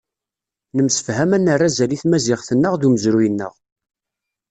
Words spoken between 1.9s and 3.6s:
i tmaziɣt-nneɣ d umezruy-nneɣ.